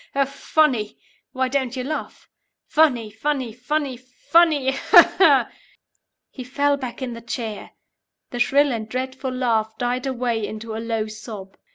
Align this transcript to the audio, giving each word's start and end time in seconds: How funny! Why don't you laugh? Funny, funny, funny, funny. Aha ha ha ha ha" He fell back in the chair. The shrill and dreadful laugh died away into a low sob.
How 0.15 0.25
funny! 0.25 0.97
Why 1.31 1.47
don't 1.47 1.75
you 1.75 1.83
laugh? 1.83 2.27
Funny, 2.65 3.11
funny, 3.11 3.53
funny, 3.53 3.97
funny. 3.97 4.69
Aha 4.69 4.81
ha 4.91 5.01
ha 5.01 5.01
ha 5.11 5.17
ha" 5.45 5.51
He 6.31 6.43
fell 6.43 6.75
back 6.75 7.03
in 7.03 7.13
the 7.13 7.21
chair. 7.21 7.73
The 8.31 8.39
shrill 8.39 8.71
and 8.71 8.89
dreadful 8.89 9.29
laugh 9.29 9.77
died 9.77 10.07
away 10.07 10.43
into 10.47 10.75
a 10.75 10.81
low 10.81 11.05
sob. 11.05 11.55